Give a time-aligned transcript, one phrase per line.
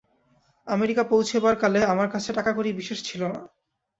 [0.67, 3.41] America পৌঁছিবার কালে আমার কাছে টাকাকড়ি বিশেষ ছিল না।